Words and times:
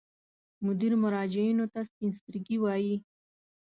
مدیر 0.65 0.93
مراجعینو 1.03 1.65
ته 1.73 1.79
سپین 1.89 2.09
سترګي 2.19 2.57
وایي. 2.59 2.95